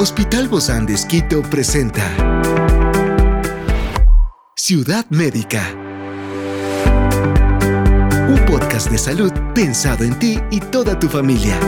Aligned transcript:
Hospital 0.00 0.46
Bozán 0.46 0.86
de 0.86 0.94
Esquito 0.94 1.42
presenta 1.42 2.04
Ciudad 4.54 5.04
Médica. 5.10 5.74
Un 8.28 8.40
podcast 8.46 8.92
de 8.92 8.98
salud 8.98 9.32
pensado 9.56 10.04
en 10.04 10.16
ti 10.20 10.38
y 10.52 10.60
toda 10.60 10.96
tu 11.00 11.08
familia. 11.08 11.58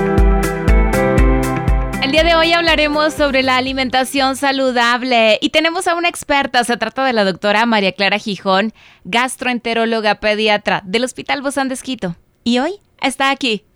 El 2.05 2.13
día 2.13 2.23
de 2.23 2.37
hoy 2.37 2.53
hablaremos 2.53 3.15
sobre 3.15 3.43
la 3.43 3.57
alimentación 3.57 4.37
saludable 4.37 5.41
y 5.43 5.51
tenemos 5.51 5.89
a 5.89 5.97
una 5.97 6.09
experta, 6.09 6.63
se 6.63 6.77
trata 6.77 7.05
de 7.05 7.13
la 7.13 7.25
doctora 7.25 7.67
María 7.67 7.91
Clara 7.91 8.19
Gijón, 8.19 8.73
gastroenteróloga 9.03 10.21
pediatra 10.21 10.83
del 10.85 11.03
Hospital 11.03 11.43
Bozán 11.43 11.67
de 11.67 11.75
Esquito. 11.75 12.15
Y 12.45 12.61
hoy 12.61 12.79
está 13.01 13.33
aquí 13.33 13.65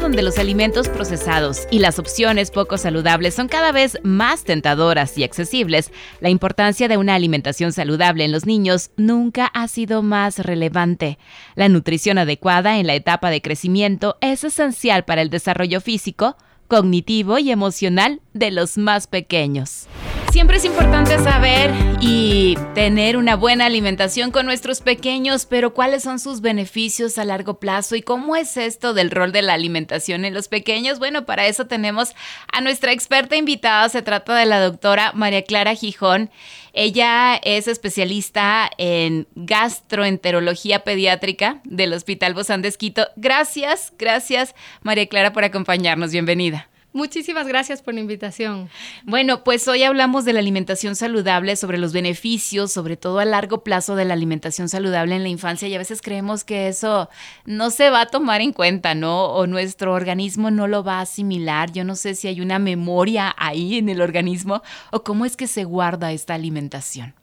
Donde 0.00 0.22
los 0.22 0.38
alimentos 0.38 0.88
procesados 0.88 1.68
y 1.70 1.78
las 1.78 2.00
opciones 2.00 2.50
poco 2.50 2.76
saludables 2.76 3.34
son 3.34 3.46
cada 3.46 3.70
vez 3.70 3.98
más 4.02 4.42
tentadoras 4.42 5.16
y 5.16 5.22
accesibles, 5.22 5.92
la 6.20 6.28
importancia 6.28 6.88
de 6.88 6.96
una 6.96 7.14
alimentación 7.14 7.72
saludable 7.72 8.24
en 8.24 8.32
los 8.32 8.44
niños 8.44 8.90
nunca 8.96 9.46
ha 9.46 9.68
sido 9.68 10.02
más 10.02 10.40
relevante. 10.40 11.18
La 11.54 11.68
nutrición 11.68 12.18
adecuada 12.18 12.78
en 12.78 12.88
la 12.88 12.94
etapa 12.94 13.30
de 13.30 13.42
crecimiento 13.42 14.18
es 14.20 14.42
esencial 14.42 15.04
para 15.04 15.22
el 15.22 15.30
desarrollo 15.30 15.80
físico, 15.80 16.36
cognitivo 16.66 17.38
y 17.38 17.52
emocional 17.52 18.20
de 18.34 18.50
los 18.50 18.78
más 18.78 19.06
pequeños. 19.06 19.86
Siempre 20.32 20.56
es 20.56 20.64
importante 20.64 21.18
saber 21.18 21.70
y 22.00 22.56
tener 22.74 23.18
una 23.18 23.36
buena 23.36 23.66
alimentación 23.66 24.30
con 24.30 24.46
nuestros 24.46 24.80
pequeños, 24.80 25.44
pero 25.44 25.74
¿cuáles 25.74 26.04
son 26.04 26.18
sus 26.18 26.40
beneficios 26.40 27.18
a 27.18 27.26
largo 27.26 27.60
plazo 27.60 27.96
y 27.96 28.02
cómo 28.02 28.34
es 28.34 28.56
esto 28.56 28.94
del 28.94 29.10
rol 29.10 29.30
de 29.30 29.42
la 29.42 29.52
alimentación 29.52 30.24
en 30.24 30.32
los 30.32 30.48
pequeños? 30.48 30.98
Bueno, 30.98 31.26
para 31.26 31.48
eso 31.48 31.66
tenemos 31.66 32.14
a 32.50 32.62
nuestra 32.62 32.92
experta 32.92 33.36
invitada, 33.36 33.90
se 33.90 34.00
trata 34.00 34.34
de 34.34 34.46
la 34.46 34.62
doctora 34.62 35.12
María 35.14 35.42
Clara 35.42 35.74
Gijón. 35.74 36.30
Ella 36.72 37.36
es 37.36 37.68
especialista 37.68 38.70
en 38.78 39.28
gastroenterología 39.34 40.82
pediátrica 40.82 41.60
del 41.64 41.92
Hospital 41.92 42.32
Bozán 42.32 42.62
de. 42.62 42.72
Gracias, 43.16 43.92
gracias 43.98 44.54
María 44.80 45.06
Clara 45.08 45.34
por 45.34 45.44
acompañarnos. 45.44 46.10
Bienvenida. 46.10 46.71
Muchísimas 46.94 47.46
gracias 47.46 47.80
por 47.80 47.94
la 47.94 48.00
invitación. 48.00 48.68
Bueno, 49.04 49.44
pues 49.44 49.66
hoy 49.66 49.82
hablamos 49.82 50.26
de 50.26 50.34
la 50.34 50.40
alimentación 50.40 50.94
saludable, 50.94 51.56
sobre 51.56 51.78
los 51.78 51.94
beneficios, 51.94 52.70
sobre 52.70 52.98
todo 52.98 53.18
a 53.18 53.24
largo 53.24 53.64
plazo 53.64 53.96
de 53.96 54.04
la 54.04 54.12
alimentación 54.12 54.68
saludable 54.68 55.16
en 55.16 55.22
la 55.22 55.30
infancia 55.30 55.66
y 55.68 55.74
a 55.74 55.78
veces 55.78 56.02
creemos 56.02 56.44
que 56.44 56.68
eso 56.68 57.08
no 57.46 57.70
se 57.70 57.88
va 57.88 58.02
a 58.02 58.06
tomar 58.06 58.42
en 58.42 58.52
cuenta, 58.52 58.94
¿no? 58.94 59.24
O 59.26 59.46
nuestro 59.46 59.94
organismo 59.94 60.50
no 60.50 60.66
lo 60.68 60.84
va 60.84 60.98
a 60.98 61.02
asimilar. 61.02 61.72
Yo 61.72 61.82
no 61.84 61.96
sé 61.96 62.14
si 62.14 62.28
hay 62.28 62.42
una 62.42 62.58
memoria 62.58 63.34
ahí 63.38 63.78
en 63.78 63.88
el 63.88 64.02
organismo 64.02 64.62
o 64.90 65.02
cómo 65.02 65.24
es 65.24 65.34
que 65.34 65.46
se 65.46 65.64
guarda 65.64 66.12
esta 66.12 66.34
alimentación. 66.34 67.14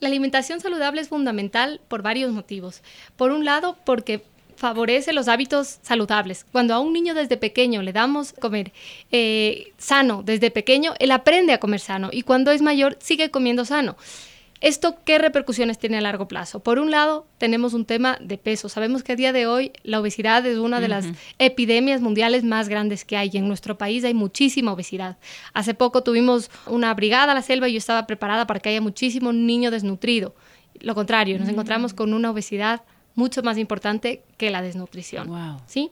La 0.00 0.08
alimentación 0.08 0.60
saludable 0.60 1.02
es 1.02 1.08
fundamental 1.08 1.82
por 1.88 2.00
varios 2.00 2.32
motivos. 2.32 2.82
Por 3.16 3.30
un 3.30 3.44
lado, 3.44 3.76
porque 3.84 4.24
favorece 4.56 5.12
los 5.12 5.28
hábitos 5.28 5.78
saludables. 5.82 6.44
Cuando 6.50 6.74
a 6.74 6.80
un 6.80 6.92
niño 6.92 7.14
desde 7.14 7.36
pequeño 7.36 7.82
le 7.82 7.92
damos 7.92 8.32
comer 8.32 8.72
eh, 9.12 9.72
sano 9.78 10.22
desde 10.22 10.50
pequeño, 10.50 10.94
él 10.98 11.10
aprende 11.10 11.52
a 11.52 11.60
comer 11.60 11.80
sano 11.80 12.10
y 12.12 12.22
cuando 12.22 12.50
es 12.50 12.62
mayor 12.62 12.96
sigue 13.00 13.30
comiendo 13.30 13.64
sano. 13.64 13.96
¿Esto 14.62 14.96
qué 15.04 15.18
repercusiones 15.18 15.78
tiene 15.78 15.98
a 15.98 16.00
largo 16.00 16.28
plazo? 16.28 16.60
Por 16.60 16.78
un 16.78 16.90
lado, 16.90 17.26
tenemos 17.36 17.74
un 17.74 17.84
tema 17.84 18.16
de 18.22 18.38
peso. 18.38 18.70
Sabemos 18.70 19.02
que 19.02 19.12
a 19.12 19.16
día 19.16 19.32
de 19.32 19.46
hoy 19.46 19.72
la 19.82 20.00
obesidad 20.00 20.46
es 20.46 20.56
una 20.56 20.80
de 20.80 20.88
las 20.88 21.06
epidemias 21.38 22.00
mundiales 22.00 22.42
más 22.42 22.68
grandes 22.68 23.04
que 23.04 23.18
hay. 23.18 23.30
En 23.34 23.48
nuestro 23.48 23.76
país 23.76 24.02
hay 24.04 24.14
muchísima 24.14 24.72
obesidad. 24.72 25.18
Hace 25.52 25.74
poco 25.74 26.02
tuvimos 26.02 26.50
una 26.66 26.94
brigada 26.94 27.32
a 27.32 27.34
la 27.34 27.42
selva 27.42 27.68
y 27.68 27.74
yo 27.74 27.78
estaba 27.78 28.06
preparada 28.06 28.46
para 28.46 28.60
que 28.60 28.70
haya 28.70 28.80
muchísimo 28.80 29.32
niño 29.32 29.70
desnutrido. 29.70 30.34
Lo 30.80 30.94
contrario, 30.94 31.38
nos 31.38 31.48
encontramos 31.48 31.92
con 31.92 32.14
una 32.14 32.30
obesidad 32.30 32.82
mucho 33.16 33.42
más 33.42 33.58
importante 33.58 34.22
que 34.36 34.50
la 34.50 34.62
desnutrición. 34.62 35.26
Wow. 35.26 35.60
¿Sí? 35.66 35.90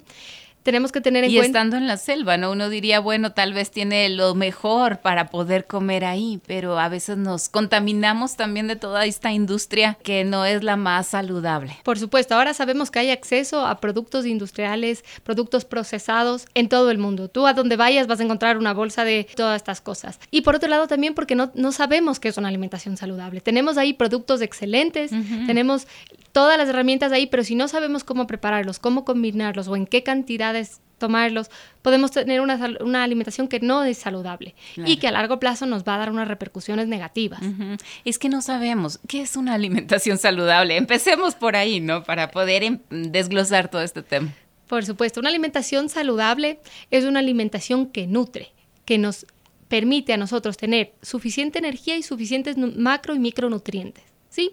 tenemos 0.65 0.93
que 0.93 1.01
tener 1.01 1.25
en 1.25 1.31
y 1.31 1.37
cuenta. 1.37 1.47
Y 1.47 1.51
estando 1.51 1.77
en 1.77 1.87
la 1.87 1.99
selva, 1.99 2.37
¿no? 2.39 2.51
Uno 2.51 2.71
diría, 2.71 2.99
bueno, 2.99 3.33
tal 3.33 3.53
vez 3.53 3.71
tiene 3.71 4.09
lo 4.09 4.35
mejor 4.35 4.99
para 4.99 5.29
poder 5.29 5.67
comer 5.67 6.07
ahí, 6.07 6.41
pero 6.47 6.79
a 6.79 6.89
veces 6.89 7.19
nos 7.19 7.51
contaminamos 7.51 8.37
también 8.37 8.67
de 8.67 8.75
toda 8.75 9.05
esta 9.05 9.31
industria 9.31 9.99
que 10.03 10.25
no 10.25 10.47
es 10.47 10.65
la 10.65 10.77
más 10.77 11.09
saludable. 11.09 11.77
Por 11.84 11.99
supuesto, 11.99 12.34
ahora 12.34 12.55
sabemos 12.55 12.91
que 12.91 12.99
hay 12.99 13.11
acceso 13.11 13.67
a 13.67 13.79
productos 13.79 14.25
industriales, 14.25 15.05
productos 15.23 15.67
procesados 15.67 16.47
en 16.55 16.71
todo 16.71 16.91
el 16.91 16.97
mundo. 16.97 17.29
Tú 17.29 17.47
a 17.47 17.53
donde 17.53 17.77
vayas 17.77 18.07
vas 18.07 18.21
a 18.21 18.25
encontrar 18.25 18.57
una 18.57 18.73
bolsa 18.73 19.05
de 19.05 19.29
todas 19.37 19.57
estas 19.57 19.83
cosas. 19.83 20.19
Y 20.31 20.41
por 20.41 20.57
otro 20.57 20.71
lado 20.71 20.89
también 20.89 21.15
porque 21.15 21.34
no, 21.34 21.53
no 21.55 21.73
sabemos 21.73 22.19
qué 22.19 22.29
es 22.29 22.39
una 22.39 22.49
alimentación 22.49 22.97
saludable. 22.97 23.43
Tenemos 23.43 23.77
ahí 23.77 23.93
productos 23.93 24.41
excelentes, 24.41 25.11
tenemos 25.47 25.87
todas 26.34 26.59
las 26.59 26.69
herramientas 26.69 27.12
ahí, 27.12 27.28
pero 27.28 27.45
si 27.45 27.55
no 27.55 27.69
sabemos 27.69 28.03
cómo 28.03 28.27
prepararlos, 28.27 28.81
cómo 28.81 29.05
combinarlos 29.05 29.69
o 29.69 29.77
en 29.77 29.87
qué 29.87 30.03
cantidades 30.03 30.81
tomarlos, 30.99 31.49
podemos 31.81 32.11
tener 32.11 32.41
una, 32.41 33.05
alimentación 33.05 33.47
que 33.47 33.61
no 33.61 33.84
es 33.84 33.99
saludable 33.99 34.56
y 34.77 34.97
que 34.97 35.06
a 35.06 35.12
largo 35.12 35.39
plazo 35.39 35.65
nos 35.65 35.84
va 35.84 35.95
a 35.95 35.99
dar 35.99 36.11
unas 36.11 36.27
repercusiones 36.27 36.89
negativas. 36.89 37.41
Es 38.05 38.19
que 38.19 38.28
no 38.28 38.43
sabemos 38.43 38.99
qué 39.06 39.22
es 39.22 39.37
una 39.37 39.55
alimentación 39.55 40.19
saludable. 40.19 40.77
Empecemos 40.77 41.37
por 41.37 41.55
ahí, 41.55 41.78
¿no? 41.78 42.03
Para 42.03 42.33
poder 42.33 42.65
em, 42.65 42.81
desglosar 42.91 43.71
todo 43.71 43.83
este 43.83 44.03
tema. 44.03 44.34
Por 44.66 44.84
supuesto, 44.84 45.21
una 45.21 45.28
alimentación 45.28 45.89
saludable 45.89 46.59
es 46.91 47.05
una 47.05 47.21
alimentación 47.21 47.87
que 47.87 48.09
nutre, 48.09 48.51
que 48.84 48.99
nos 48.99 49.25
permite 49.69 50.12
a 50.12 50.16
nosotros 50.16 50.56
tener 50.56 50.95
suficiente 51.01 51.61
energía 51.61 51.97
y 51.97 52.03
suficientes 52.03 52.56
macro 52.56 53.15
y 53.15 53.21
micronutrientes, 53.21 54.05
¿sí? 54.31 54.53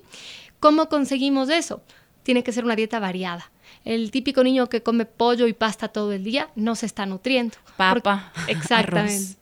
¿Cómo 0.62 0.90
conseguimos 0.90 1.50
eso? 1.50 1.82
Tiene 2.22 2.44
que 2.44 2.52
ser 2.52 2.64
una 2.64 2.76
dieta 2.76 3.00
variada. 3.00 3.52
El 3.84 4.12
típico 4.12 4.44
niño 4.44 4.70
que 4.70 4.84
come 4.84 5.08
pollo 5.08 5.48
y 5.48 5.54
pasta 5.54 5.88
todo 5.88 6.12
el 6.12 6.24
día 6.24 6.52
no 6.56 6.76
se 6.76 6.86
está 6.86 7.08
nutriendo. 7.08 7.58
Papa. 7.78 8.32
exactamente. 8.48 9.38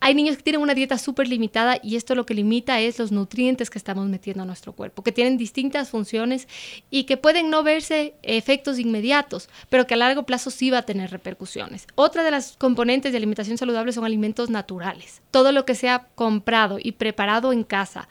Hay 0.00 0.14
niños 0.14 0.38
que 0.38 0.42
tienen 0.42 0.62
una 0.62 0.72
dieta 0.72 0.96
súper 0.96 1.28
limitada 1.28 1.78
y 1.82 1.96
esto 1.96 2.14
lo 2.14 2.24
que 2.24 2.32
limita 2.32 2.80
es 2.80 2.98
los 2.98 3.12
nutrientes 3.12 3.68
que 3.68 3.76
estamos 3.76 4.06
metiendo 4.06 4.42
a 4.42 4.46
nuestro 4.46 4.72
cuerpo, 4.72 5.02
que 5.02 5.12
tienen 5.12 5.36
distintas 5.36 5.90
funciones 5.90 6.48
y 6.88 7.04
que 7.04 7.18
pueden 7.18 7.50
no 7.50 7.62
verse 7.62 8.14
efectos 8.22 8.78
inmediatos, 8.78 9.50
pero 9.68 9.86
que 9.86 9.94
a 9.94 9.98
largo 9.98 10.22
plazo 10.22 10.50
sí 10.50 10.70
va 10.70 10.78
a 10.78 10.86
tener 10.86 11.10
repercusiones. 11.10 11.86
Otra 11.94 12.22
de 12.22 12.30
las 12.30 12.56
componentes 12.56 13.12
de 13.12 13.18
alimentación 13.18 13.58
saludable 13.58 13.92
son 13.92 14.06
alimentos 14.06 14.48
naturales. 14.48 15.20
Todo 15.30 15.52
lo 15.52 15.66
que 15.66 15.74
sea 15.74 16.08
comprado 16.14 16.78
y 16.82 16.92
preparado 16.92 17.52
en 17.52 17.64
casa 17.64 18.08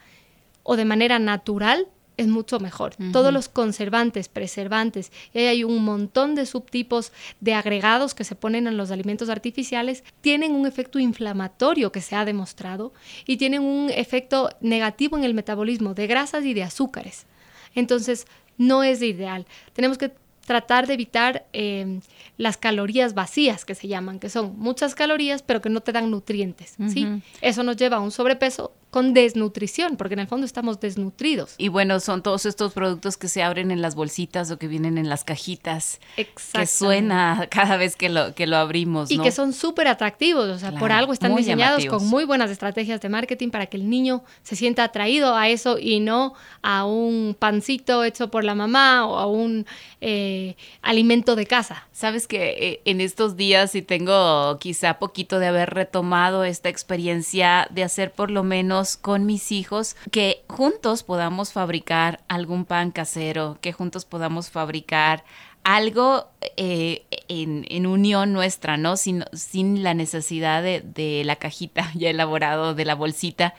o 0.62 0.76
de 0.76 0.84
manera 0.84 1.18
natural 1.18 1.88
es 2.18 2.26
mucho 2.26 2.60
mejor. 2.60 2.94
Todos 3.12 3.32
los 3.32 3.48
conservantes, 3.48 4.28
preservantes, 4.28 5.10
y 5.32 5.38
hay 5.38 5.64
un 5.64 5.82
montón 5.84 6.34
de 6.34 6.44
subtipos 6.44 7.12
de 7.40 7.54
agregados 7.54 8.14
que 8.14 8.24
se 8.24 8.34
ponen 8.34 8.66
en 8.66 8.76
los 8.76 8.90
alimentos 8.90 9.30
artificiales, 9.30 10.04
tienen 10.20 10.52
un 10.52 10.66
efecto 10.66 10.98
inflamatorio 10.98 11.92
que 11.92 12.02
se 12.02 12.16
ha 12.16 12.24
demostrado 12.24 12.92
y 13.24 13.36
tienen 13.36 13.62
un 13.62 13.88
efecto 13.88 14.50
negativo 14.60 15.16
en 15.16 15.24
el 15.24 15.32
metabolismo 15.32 15.94
de 15.94 16.08
grasas 16.08 16.44
y 16.44 16.54
de 16.54 16.64
azúcares. 16.64 17.26
Entonces, 17.74 18.26
no 18.58 18.82
es 18.82 19.00
ideal. 19.00 19.46
Tenemos 19.72 19.96
que 19.96 20.12
tratar 20.44 20.86
de 20.86 20.94
evitar 20.94 21.46
em, 21.52 22.00
las 22.38 22.56
calorías 22.56 23.14
vacías 23.14 23.64
que 23.64 23.74
se 23.74 23.86
llaman, 23.86 24.18
que 24.18 24.30
son 24.30 24.58
muchas 24.58 24.94
calorías 24.94 25.42
pero 25.42 25.60
que 25.60 25.68
no 25.68 25.82
te 25.82 25.92
dan 25.92 26.10
nutrientes, 26.10 26.74
¿sí? 26.88 27.06
Eso 27.42 27.62
nos 27.62 27.76
lleva 27.76 27.98
a 27.98 28.00
un 28.00 28.10
sobrepeso 28.10 28.72
con 28.90 29.12
desnutrición, 29.12 29.96
porque 29.96 30.14
en 30.14 30.20
el 30.20 30.26
fondo 30.26 30.46
estamos 30.46 30.80
desnutridos. 30.80 31.54
Y 31.58 31.68
bueno, 31.68 32.00
son 32.00 32.22
todos 32.22 32.46
estos 32.46 32.72
productos 32.72 33.16
que 33.16 33.28
se 33.28 33.42
abren 33.42 33.70
en 33.70 33.82
las 33.82 33.94
bolsitas 33.94 34.50
o 34.50 34.58
que 34.58 34.66
vienen 34.66 34.96
en 34.96 35.08
las 35.08 35.24
cajitas. 35.24 36.00
Que 36.16 36.66
suena 36.66 37.48
cada 37.50 37.76
vez 37.76 37.96
que 37.96 38.08
lo, 38.08 38.34
que 38.34 38.46
lo 38.46 38.56
abrimos. 38.56 39.10
Y 39.10 39.18
que 39.18 39.30
son 39.30 39.52
súper 39.52 39.88
atractivos, 39.88 40.48
o 40.48 40.58
sea, 40.58 40.72
por 40.72 40.92
algo 40.92 41.12
están 41.12 41.36
diseñados 41.36 41.84
con 41.86 42.06
muy 42.06 42.24
buenas 42.24 42.50
estrategias 42.50 43.00
de 43.00 43.08
marketing 43.08 43.50
para 43.50 43.66
que 43.66 43.76
el 43.76 43.90
niño 43.90 44.22
se 44.42 44.56
sienta 44.56 44.84
atraído 44.84 45.36
a 45.36 45.48
eso 45.48 45.78
y 45.78 46.00
no 46.00 46.34
a 46.62 46.86
un 46.86 47.36
pancito 47.38 48.04
hecho 48.04 48.30
por 48.30 48.44
la 48.44 48.54
mamá 48.54 49.06
o 49.06 49.18
a 49.18 49.26
un 49.26 49.66
eh, 50.00 50.56
alimento 50.80 51.36
de 51.36 51.46
casa. 51.46 51.86
Sabes 51.92 52.26
que 52.26 52.56
eh, 52.58 52.80
en 52.84 53.00
estos 53.00 53.36
días, 53.36 53.74
y 53.74 53.82
tengo 53.82 54.58
quizá 54.58 54.98
poquito 54.98 55.38
de 55.38 55.48
haber 55.48 55.70
retomado 55.70 56.44
esta 56.44 56.68
experiencia 56.68 57.66
de 57.70 57.82
hacer 57.82 58.12
por 58.12 58.30
lo 58.30 58.44
menos 58.44 58.77
con 58.96 59.26
mis 59.26 59.50
hijos, 59.50 59.96
que 60.10 60.44
juntos 60.48 61.02
podamos 61.02 61.52
fabricar 61.52 62.20
algún 62.28 62.64
pan 62.64 62.92
casero, 62.92 63.58
que 63.60 63.72
juntos 63.72 64.04
podamos 64.04 64.50
fabricar 64.50 65.24
algo 65.68 66.30
eh, 66.56 67.04
en, 67.28 67.86
unión 67.86 68.32
nuestra, 68.32 68.78
¿no? 68.78 68.96
Sin, 68.96 69.26
sin 69.34 69.82
la 69.82 69.92
necesidad 69.92 70.62
de, 70.62 70.80
de, 70.80 71.24
la 71.24 71.36
cajita 71.36 71.92
ya 71.94 72.08
elaborado, 72.08 72.74
de 72.74 72.86
la 72.86 72.94
bolsita. 72.94 73.54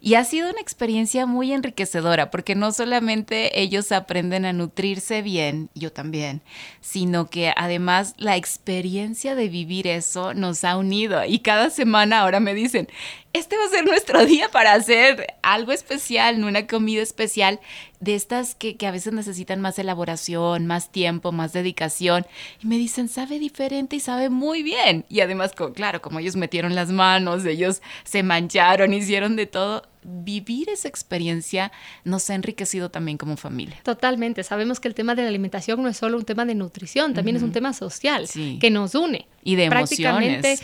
Y 0.00 0.14
ha 0.14 0.24
sido 0.24 0.48
una 0.48 0.60
experiencia 0.60 1.26
muy 1.26 1.52
enriquecedora, 1.52 2.30
porque 2.30 2.54
no 2.54 2.72
solamente 2.72 3.60
ellos 3.60 3.92
aprenden 3.92 4.46
a 4.46 4.54
nutrirse 4.54 5.20
bien, 5.20 5.68
yo 5.74 5.92
también, 5.92 6.40
sino 6.80 7.28
que 7.28 7.52
además 7.54 8.14
la 8.16 8.36
experiencia 8.36 9.34
de 9.34 9.50
vivir 9.50 9.86
eso 9.86 10.32
nos 10.32 10.64
ha 10.64 10.78
unido. 10.78 11.22
Y 11.26 11.40
cada 11.40 11.68
semana 11.68 12.20
ahora 12.20 12.40
me 12.40 12.54
dicen, 12.54 12.88
este 13.32 13.56
va 13.56 13.64
a 13.66 13.68
ser 13.68 13.84
nuestro 13.84 14.24
día 14.26 14.48
para 14.50 14.72
hacer 14.72 15.34
algo 15.42 15.72
especial, 15.72 16.42
una 16.42 16.66
comida 16.66 17.02
especial 17.02 17.60
de 18.00 18.14
estas 18.14 18.54
que, 18.54 18.76
que, 18.76 18.86
a 18.86 18.90
veces 18.90 19.12
necesitan 19.12 19.60
más 19.60 19.78
elaboración, 19.78 20.66
más 20.66 20.90
tiempo, 20.90 21.32
más 21.32 21.49
dedicación. 21.52 22.26
Y 22.62 22.66
me 22.66 22.76
dicen, 22.76 23.08
sabe 23.08 23.38
diferente 23.38 23.96
y 23.96 24.00
sabe 24.00 24.30
muy 24.30 24.62
bien. 24.62 25.04
Y 25.08 25.20
además, 25.20 25.52
claro, 25.74 26.00
como 26.00 26.18
ellos 26.18 26.36
metieron 26.36 26.74
las 26.74 26.90
manos, 26.90 27.44
ellos 27.44 27.82
se 28.04 28.22
mancharon, 28.22 28.92
hicieron 28.94 29.36
de 29.36 29.46
todo. 29.46 29.82
Vivir 30.02 30.70
esa 30.70 30.88
experiencia 30.88 31.72
nos 32.04 32.30
ha 32.30 32.34
enriquecido 32.34 32.90
también 32.90 33.18
como 33.18 33.36
familia. 33.36 33.76
Totalmente. 33.82 34.42
Sabemos 34.44 34.80
que 34.80 34.88
el 34.88 34.94
tema 34.94 35.14
de 35.14 35.22
la 35.22 35.28
alimentación 35.28 35.82
no 35.82 35.90
es 35.90 35.98
solo 35.98 36.16
un 36.16 36.24
tema 36.24 36.46
de 36.46 36.54
nutrición, 36.54 37.12
también 37.12 37.36
es 37.36 37.42
un 37.42 37.52
tema 37.52 37.74
social 37.74 38.26
que 38.32 38.70
nos 38.70 38.94
une. 38.94 39.26
Y 39.44 39.56
de 39.56 39.68
Prácticamente 39.68 40.58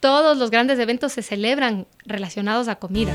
todos 0.00 0.36
los 0.36 0.50
grandes 0.50 0.78
eventos 0.78 1.12
se 1.12 1.22
celebran 1.22 1.86
relacionados 2.04 2.68
a 2.68 2.74
comida. 2.74 3.14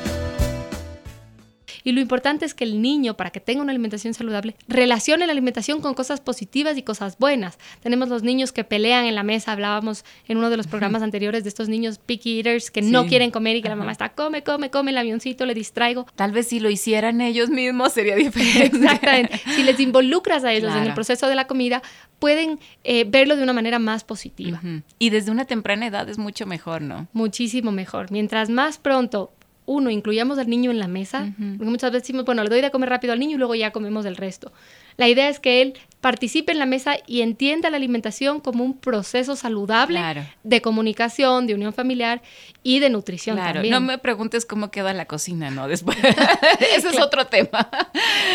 Y 1.83 1.91
lo 1.91 2.01
importante 2.01 2.45
es 2.45 2.53
que 2.53 2.63
el 2.63 2.81
niño, 2.81 3.15
para 3.15 3.31
que 3.31 3.39
tenga 3.39 3.61
una 3.61 3.71
alimentación 3.71 4.13
saludable, 4.13 4.55
relacione 4.67 5.25
la 5.25 5.31
alimentación 5.31 5.81
con 5.81 5.93
cosas 5.93 6.21
positivas 6.21 6.77
y 6.77 6.83
cosas 6.83 7.17
buenas. 7.17 7.57
Tenemos 7.81 8.09
los 8.09 8.23
niños 8.23 8.51
que 8.51 8.63
pelean 8.63 9.05
en 9.05 9.15
la 9.15 9.23
mesa, 9.23 9.51
hablábamos 9.51 10.05
en 10.27 10.37
uno 10.37 10.49
de 10.49 10.57
los 10.57 10.67
programas 10.67 11.01
anteriores 11.01 11.43
de 11.43 11.49
estos 11.49 11.69
niños 11.69 11.99
picky 11.99 12.37
eaters 12.37 12.71
que 12.71 12.81
no 12.81 13.05
quieren 13.07 13.31
comer 13.31 13.55
y 13.55 13.61
que 13.61 13.69
la 13.69 13.75
mamá 13.75 13.91
está, 13.91 14.09
come, 14.09 14.43
come, 14.43 14.69
come, 14.69 14.91
el 14.91 14.97
avioncito, 14.97 15.45
le 15.45 15.53
distraigo. 15.53 16.05
Tal 16.15 16.31
vez 16.31 16.47
si 16.47 16.59
lo 16.59 16.69
hicieran 16.69 17.21
ellos 17.21 17.49
mismos 17.49 17.93
sería 17.93 18.15
diferente. 18.15 18.77
Exactamente. 18.77 19.41
Si 19.51 19.63
les 19.63 19.79
involucras 19.79 20.43
a 20.43 20.53
ellos 20.53 20.73
en 20.75 20.83
el 20.83 20.93
proceso 20.93 21.27
de 21.27 21.35
la 21.35 21.45
comida, 21.45 21.81
pueden 22.19 22.59
eh, 22.83 23.05
verlo 23.05 23.35
de 23.35 23.43
una 23.43 23.53
manera 23.53 23.79
más 23.79 24.03
positiva. 24.03 24.61
Y 24.99 25.09
desde 25.09 25.31
una 25.31 25.45
temprana 25.45 25.87
edad 25.87 26.07
es 26.07 26.17
mucho 26.17 26.45
mejor, 26.45 26.81
¿no? 26.81 27.07
Muchísimo 27.13 27.71
mejor. 27.71 28.11
Mientras 28.11 28.49
más 28.49 28.77
pronto 28.77 29.33
uno, 29.65 29.89
incluyamos 29.89 30.37
al 30.39 30.49
niño 30.49 30.71
en 30.71 30.79
la 30.79 30.87
mesa, 30.87 31.33
porque 31.37 31.71
muchas 31.71 31.91
veces 31.91 32.03
decimos, 32.03 32.25
bueno, 32.25 32.43
le 32.43 32.49
doy 32.49 32.61
de 32.61 32.71
comer 32.71 32.89
rápido 32.89 33.13
al 33.13 33.19
niño 33.19 33.35
y 33.35 33.37
luego 33.37 33.55
ya 33.55 33.71
comemos 33.71 34.05
el 34.05 34.17
resto. 34.17 34.51
La 34.97 35.07
idea 35.07 35.29
es 35.29 35.39
que 35.39 35.61
él 35.61 35.77
participe 36.01 36.51
en 36.51 36.59
la 36.59 36.65
mesa 36.65 36.95
y 37.07 37.21
entienda 37.21 37.69
la 37.69 37.77
alimentación 37.77 38.39
como 38.39 38.63
un 38.63 38.77
proceso 38.77 39.35
saludable 39.35 40.01
de 40.43 40.61
comunicación, 40.61 41.47
de 41.47 41.53
unión 41.53 41.73
familiar 41.73 42.21
y 42.63 42.79
de 42.79 42.89
nutrición 42.89 43.37
claro. 43.37 43.61
No 43.63 43.81
me 43.81 43.97
preguntes 43.97 44.45
cómo 44.45 44.71
queda 44.71 44.93
la 44.93 45.05
cocina, 45.05 45.51
¿no? 45.51 45.67
Después. 45.67 45.97
Ese 46.75 46.89
es 46.89 46.99
otro 46.99 47.27
tema. 47.27 47.69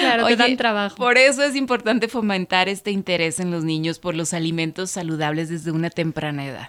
Claro, 0.01 0.27
te 0.27 0.37
dan 0.37 0.57
trabajo. 0.57 0.97
Por 0.97 1.19
eso 1.19 1.43
es 1.43 1.57
importante 1.57 2.09
fomentar 2.09 2.69
este 2.69 2.93
interés 2.93 3.41
en 3.41 3.51
los 3.51 3.65
niños 3.65 3.99
por 3.99 4.15
los 4.15 4.33
alimentos 4.33 4.91
saludables 4.91 5.49
desde 5.49 5.73
una 5.73 5.91
temprana 5.91 6.47
edad. 6.47 6.69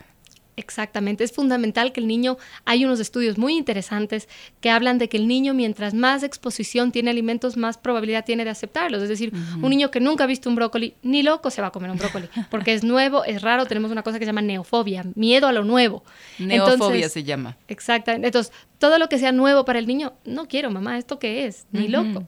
Exactamente, 0.58 1.24
es 1.24 1.32
fundamental 1.32 1.92
que 1.92 2.00
el 2.00 2.08
niño, 2.08 2.38
hay 2.66 2.84
unos 2.84 3.00
estudios 3.00 3.38
muy 3.38 3.56
interesantes 3.56 4.28
que 4.60 4.72
hablan 4.72 4.98
de 4.98 5.08
que 5.08 5.18
el 5.18 5.28
niño 5.28 5.54
mientras 5.54 5.94
más 5.94 6.24
exposición 6.24 6.92
tiene 6.92 7.12
alimentos, 7.12 7.58
más 7.58 7.78
probabilidad 7.78 8.26
tiene 8.26 8.44
de 8.44 8.50
aceptarlos. 8.50 9.04
Es 9.04 9.10
decir, 9.10 9.32
un 9.62 9.70
niño 9.70 9.92
que 9.92 10.00
nunca 10.00 10.24
ha 10.24 10.28
visto 10.28 10.50
un 10.50 10.56
brócoli, 10.56 10.96
ni 11.04 11.22
loco 11.22 11.52
se 11.52 11.62
va 11.62 11.68
a 11.68 11.72
comer 11.72 11.92
un 11.92 12.00
brócoli, 12.00 12.28
porque 12.50 12.74
es 12.74 12.84
nuevo, 12.84 13.24
es 13.24 13.44
raro, 13.44 13.68
tenemos 13.68 13.92
una 13.92 14.02
cosa 14.02 14.18
que 14.18 14.26
se 14.26 14.30
llama 14.30 14.42
neofobia, 14.42 15.06
miedo 15.14 15.48
a 15.48 15.52
lo 15.52 15.64
nuevo. 15.64 16.04
Neofobia 16.40 17.08
se 17.08 17.24
llama. 17.24 17.56
Exactamente. 17.68 18.26
Entonces, 18.26 18.52
todo 18.80 18.98
lo 18.98 19.10
que 19.10 19.20
sea 19.20 19.32
nuevo 19.32 19.64
para 19.64 19.78
el 19.78 19.86
niño, 19.86 20.14
no 20.26 20.48
quiero, 20.48 20.72
mamá, 20.72 20.98
¿esto 20.98 21.20
qué 21.20 21.46
es? 21.46 21.68
Ni 21.72 21.88
loco. 21.88 22.28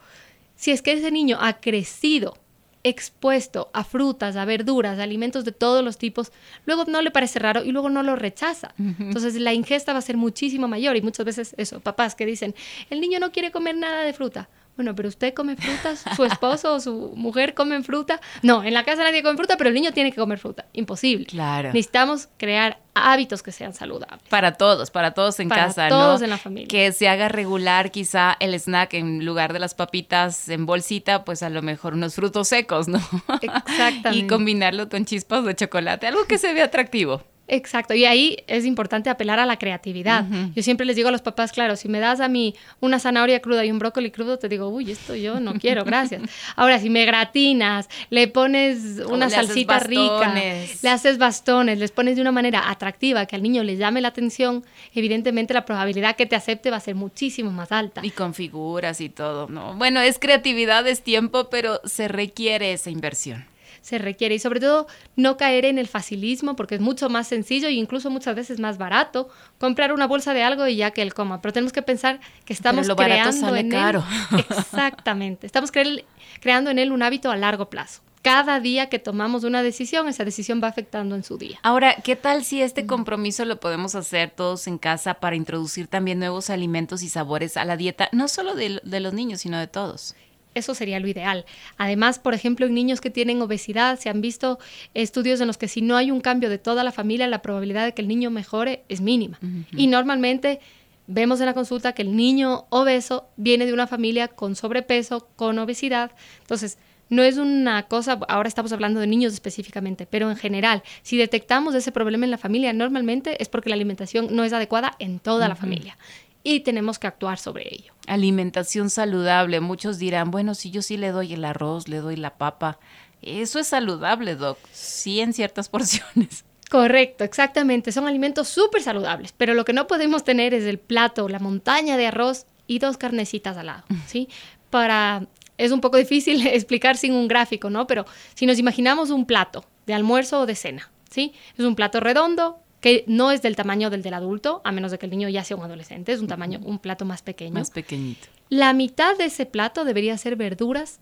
Si 0.56 0.70
es 0.70 0.84
que 0.84 0.92
ese 0.92 1.10
niño 1.10 1.40
ha 1.42 1.54
crecido 1.54 2.38
expuesto 2.84 3.70
a 3.74 3.84
frutas, 3.84 4.36
a 4.36 4.46
verduras, 4.46 5.00
a 5.00 5.04
alimentos 5.04 5.46
de 5.46 5.52
todos 5.52 5.84
los 5.84 5.98
tipos, 5.98 6.32
luego 6.66 6.86
no 6.86 7.02
le 7.02 7.12
parece 7.12 7.40
raro 7.40 7.64
y 7.64 7.72
luego 7.72 7.90
no 7.90 8.04
lo 8.04 8.16
rechaza. 8.16 8.74
Entonces 8.78 9.36
la 9.36 9.54
ingesta 9.54 9.94
va 9.94 10.00
a 10.00 10.04
ser 10.04 10.18
muchísimo 10.18 10.68
mayor 10.68 10.96
y 10.96 11.02
muchas 11.02 11.26
veces 11.26 11.56
eso, 11.58 11.80
papás 11.80 12.16
que 12.16 12.26
dicen, 12.26 12.56
el 12.90 13.02
niño 13.02 13.20
no 13.20 13.32
quiere 13.32 13.52
comer 13.52 13.76
nada 13.76 14.04
de 14.04 14.14
fruta. 14.14 14.50
Bueno, 14.80 14.96
pero 14.96 15.10
usted 15.10 15.34
come 15.34 15.58
frutas, 15.58 16.06
su 16.16 16.24
esposo 16.24 16.76
o 16.76 16.80
su 16.80 17.12
mujer 17.14 17.54
comen 17.54 17.84
fruta. 17.84 18.22
No, 18.44 18.64
en 18.64 18.74
la 18.74 18.86
casa 18.86 19.04
nadie 19.04 19.22
come 19.22 19.36
fruta, 19.36 19.58
pero 19.58 19.68
el 19.68 19.74
niño 19.74 19.92
tiene 19.92 20.10
que 20.10 20.16
comer 20.16 20.40
fruta. 20.40 20.68
Imposible. 20.72 21.26
Claro. 21.26 21.74
Necesitamos 21.74 22.30
crear 22.38 22.80
hábitos 22.94 23.44
que 23.44 23.52
sean 23.52 23.74
saludables. 23.74 24.22
Para 24.30 24.54
todos, 24.54 24.90
para 24.90 25.14
todos 25.14 25.38
en 25.42 25.50
casa, 25.50 25.90
¿no? 25.90 26.00
todos 26.00 26.22
en 26.22 26.30
la 26.30 26.38
familia. 26.38 26.70
Que 26.70 26.94
se 26.94 27.10
haga 27.10 27.28
regular 27.28 27.92
quizá 27.92 28.38
el 28.40 28.54
snack 28.54 28.94
en 28.94 29.26
lugar 29.26 29.52
de 29.52 29.60
las 29.60 29.74
papitas 29.74 30.48
en 30.48 30.66
bolsita, 30.66 31.26
pues 31.26 31.44
a 31.44 31.50
lo 31.50 31.62
mejor 31.62 31.96
unos 31.96 32.16
frutos 32.16 32.48
secos, 32.48 32.88
¿no? 32.88 33.00
Exactamente. 33.42 34.16
y 34.18 34.28
combinarlo 34.28 34.88
con 34.88 35.04
chispas 35.04 35.44
de 35.44 35.58
chocolate, 35.58 36.08
algo 36.08 36.24
que 36.24 36.38
se 36.38 36.54
vea 36.54 36.64
atractivo. 36.64 37.22
Exacto, 37.50 37.94
y 37.94 38.06
ahí 38.06 38.38
es 38.48 38.66
importante 38.66 39.10
apelar 39.10 39.40
a 39.40 39.46
la 39.46 39.58
creatividad. 39.58 40.26
Yo 40.56 40.64
siempre 40.64 40.86
les 40.86 40.96
digo 40.96 41.10
a 41.10 41.12
los 41.12 41.22
papás, 41.22 41.52
claro, 41.52 41.76
si 41.76 41.88
me 41.90 42.00
das 42.00 42.20
a 42.20 42.28
mí 42.28 42.56
una 42.80 43.00
zanahoria 43.00 43.42
cruda 43.42 43.66
y 43.66 43.72
un 43.72 43.80
brócoli 43.80 44.12
crudo, 44.12 44.38
te 44.38 44.48
digo, 44.48 44.70
uy, 44.70 44.92
esto 44.92 45.16
yo 45.16 45.40
no 45.40 45.54
quiero, 45.56 45.84
gracias. 45.84 46.22
Ahora, 46.56 46.80
si 46.80 46.90
me 46.90 47.06
gratinas, 47.06 47.90
le 48.10 48.28
pones 48.28 49.02
una 49.10 49.30
salsita 49.30 49.80
rica, 49.80 50.34
le 50.34 50.90
haces 50.90 51.18
bastones, 51.18 51.80
les 51.80 51.92
pones 51.92 52.16
de 52.16 52.22
una 52.22 52.32
manera 52.32 52.70
atractiva 52.70 53.26
que 53.26 53.36
al 53.36 53.42
niño 53.44 53.64
le 53.64 53.78
llame 53.78 54.02
la 54.02 54.10
atención, 54.10 54.64
evidentemente 54.94 55.54
la 55.54 55.66
probabilidad 55.66 56.16
que 56.16 56.26
te 56.26 56.36
acepte 56.36 56.70
va 56.70 56.78
a 56.78 56.82
ser 56.82 56.96
muchísimo 56.96 57.52
más 57.52 57.72
alta. 57.72 58.02
Y 58.04 58.12
con 58.12 58.34
figuras 58.34 59.02
y 59.02 59.10
todo, 59.10 59.48
¿no? 59.50 59.74
Bueno, 59.74 60.02
es 60.02 60.20
creatividad, 60.20 60.88
es 60.88 61.02
tiempo, 61.02 61.50
pero 61.50 61.82
se 61.84 62.08
requiere 62.08 62.74
esa 62.74 62.90
inversión 62.92 63.49
se 63.82 63.98
requiere 63.98 64.36
y 64.36 64.40
sobre 64.40 64.60
todo 64.60 64.88
no 65.16 65.38
caer 65.38 65.66
en 65.66 65.78
el 65.78 65.88
facilismo 65.88 66.56
porque 66.56 66.76
es 66.76 66.82
mucho 66.82 67.10
más 67.10 67.28
sencillo 67.28 67.68
e 67.68 67.74
incluso 67.74 68.10
muchas 68.10 68.36
veces 68.36 68.60
más 68.60 68.78
barato 68.78 69.30
comprar 69.58 69.94
una 69.94 70.08
bolsa 70.08 70.34
de 70.34 70.44
algo 70.44 70.68
y 70.68 70.76
ya 70.78 70.92
que 70.92 71.02
él 71.02 71.14
coma, 71.14 71.42
pero 71.42 71.54
tenemos 71.54 71.74
que 71.74 71.82
pensar 71.82 72.20
que 72.46 72.54
estamos 72.54 72.88
creando 72.96 73.56
en 73.56 73.70
caro. 73.70 74.04
él 74.32 74.46
exactamente, 74.58 75.46
estamos 75.46 75.72
creando 75.72 76.70
en 76.70 76.80
él 76.80 76.92
un 76.92 77.04
hábito 77.04 77.32
a 77.32 77.38
largo 77.38 77.70
plazo 77.70 78.02
cada 78.22 78.60
día 78.60 78.90
que 78.90 79.00
tomamos 79.00 79.44
una 79.44 79.64
decisión, 79.64 80.08
esa 80.08 80.26
decisión 80.26 80.62
va 80.62 80.68
afectando 80.68 81.16
en 81.16 81.24
su 81.24 81.38
día. 81.38 81.60
Ahora, 81.64 81.96
¿qué 82.04 82.16
tal 82.16 82.44
si 82.44 82.62
este 82.62 82.86
compromiso 82.86 83.46
lo 83.46 83.60
podemos 83.60 83.96
hacer 83.96 84.32
todos 84.32 84.68
en 84.68 84.78
casa 84.78 85.16
para 85.16 85.36
introducir 85.36 85.88
también 85.88 86.20
nuevos 86.20 86.50
alimentos 86.50 87.02
y 87.02 87.10
sabores 87.10 87.58
a 87.58 87.66
la 87.66 87.78
dieta, 87.78 88.10
no 88.12 88.28
solo 88.28 88.56
de, 88.56 88.82
de 88.84 89.00
los 89.00 89.14
niños, 89.14 89.42
sino 89.42 89.58
de 89.58 89.68
todos? 89.68 90.16
Eso 90.60 90.76
sería 90.76 91.00
lo 91.00 91.08
ideal. 91.08 91.46
Además, 91.78 92.20
por 92.20 92.34
ejemplo, 92.34 92.66
en 92.66 92.74
niños 92.74 93.02
que 93.02 93.10
tienen 93.10 93.42
obesidad, 93.42 94.00
se 94.00 94.10
han 94.10 94.22
visto 94.22 94.60
estudios 94.94 95.42
en 95.42 95.48
los 95.48 95.58
que 95.58 95.68
si 95.68 95.82
no 95.82 95.98
hay 95.98 96.12
un 96.12 96.22
cambio 96.22 96.50
de 96.50 96.58
toda 96.58 96.84
la 96.84 96.92
familia, 96.92 97.28
la 97.28 97.42
probabilidad 97.42 97.86
de 97.86 97.94
que 97.94 98.02
el 98.02 98.08
niño 98.08 98.30
mejore 98.30 98.84
es 98.90 99.02
mínima. 99.02 99.40
Y 99.76 99.88
normalmente 99.88 100.60
vemos 101.08 101.40
en 101.40 101.48
la 101.48 101.54
consulta 101.56 101.94
que 101.94 102.04
el 102.04 102.16
niño 102.16 102.66
obeso 102.70 103.28
viene 103.36 103.66
de 103.66 103.74
una 103.74 103.88
familia 103.88 104.28
con 104.28 104.56
sobrepeso, 104.56 105.28
con 105.36 105.58
obesidad. 105.58 106.12
Entonces, 106.42 106.78
no 107.10 107.24
es 107.24 107.38
una 107.38 107.84
cosa, 107.84 108.20
ahora 108.28 108.48
estamos 108.48 108.72
hablando 108.72 109.00
de 109.00 109.08
niños 109.08 109.34
específicamente, 109.34 110.06
pero 110.06 110.30
en 110.30 110.38
general, 110.38 110.84
si 111.02 111.18
detectamos 111.18 111.74
ese 111.74 111.92
problema 111.92 112.26
en 112.26 112.32
la 112.32 112.38
familia, 112.38 112.72
normalmente 112.72 113.42
es 113.42 113.50
porque 113.50 113.70
la 113.70 113.76
alimentación 113.76 114.28
no 114.36 114.44
es 114.44 114.54
adecuada 114.54 114.96
en 115.00 115.20
toda 115.20 115.48
la 115.48 115.56
familia 115.56 115.98
y 116.44 116.62
tenemos 116.62 117.00
que 117.00 117.08
actuar 117.08 117.38
sobre 117.38 117.68
ello. 117.74 117.94
Alimentación 118.08 118.90
saludable. 118.90 119.60
Muchos 119.60 120.00
dirán, 120.00 120.32
bueno, 120.32 120.56
si 120.56 120.72
yo 120.72 120.82
sí 120.82 120.98
le 120.98 121.12
doy 121.12 121.34
el 121.34 121.46
arroz, 121.46 121.88
le 121.88 121.98
doy 121.98 122.16
la 122.16 122.38
papa. 122.38 122.80
Eso 123.22 123.60
es 123.60 123.68
saludable, 123.68 124.36
Doc. 124.36 124.58
Sí, 124.72 125.20
en 125.20 125.34
ciertas 125.34 125.70
porciones. 125.70 126.46
Correcto, 126.70 127.24
exactamente. 127.24 127.92
Son 127.92 128.08
alimentos 128.08 128.48
súper 128.48 128.82
saludables, 128.82 129.34
pero 129.36 129.54
lo 129.54 129.66
que 129.66 129.74
no 129.74 129.88
podemos 129.88 130.24
tener 130.24 130.54
es 130.54 130.66
el 130.66 130.78
plato, 130.78 131.28
la 131.28 131.40
montaña 131.40 131.98
de 131.98 132.08
arroz 132.08 132.46
y 132.68 132.80
dos 132.80 132.98
carnecitas 132.98 133.58
al 133.58 133.66
lado, 133.68 133.84
¿sí? 134.08 134.30
Para 134.70 135.28
es 135.58 135.72
un 135.72 135.82
poco 135.82 135.98
difícil 135.98 136.46
explicar 136.48 136.96
sin 136.96 137.14
un 137.14 137.28
gráfico, 137.28 137.70
¿no? 137.70 137.88
Pero 137.88 138.06
si 138.36 138.46
nos 138.46 138.60
imaginamos 138.60 139.10
un 139.10 139.26
plato 139.26 139.66
de 139.88 139.94
almuerzo 139.94 140.42
o 140.42 140.46
de 140.46 140.56
cena, 140.56 140.92
¿sí? 141.10 141.34
Es 141.58 141.66
un 141.66 141.76
plato 141.76 142.00
redondo 142.00 142.60
que 142.82 143.04
no 143.08 143.32
es 143.32 143.42
del 143.42 143.56
tamaño 143.56 143.90
del 143.90 144.02
del 144.02 144.14
adulto, 144.14 144.62
a 144.64 144.72
menos 144.72 144.92
de 144.92 145.00
que 145.00 145.06
el 145.06 145.12
niño 145.12 145.30
ya 145.30 145.44
sea 145.44 145.58
un 145.58 145.64
adolescente, 145.64 146.12
es 146.12 146.22
un 146.22 146.28
tamaño, 146.28 146.60
un 146.64 146.80
plato 146.80 147.06
más 147.06 147.22
pequeño. 147.22 147.54
Más 147.54 147.72
pequeñito. 147.72 148.28
La 148.50 148.74
mitad 148.74 149.18
de 149.18 149.26
ese 149.26 149.46
plato 149.46 149.86
debería 149.86 150.18
ser 150.18 150.36
verduras 150.36 151.00